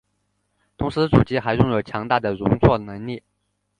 [0.77, 3.21] 同时主机还拥有强大的容错能力。